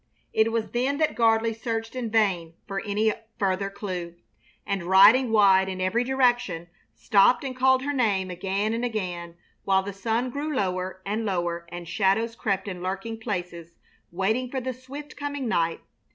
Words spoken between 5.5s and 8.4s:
in every direction, stopped and called her name